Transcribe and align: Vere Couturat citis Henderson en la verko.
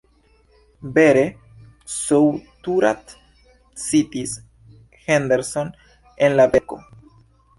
Vere 0.93 1.25
Couturat 1.95 3.13
citis 3.83 4.33
Henderson 5.07 5.71
en 6.29 6.37
la 6.41 6.51
verko. 6.57 6.81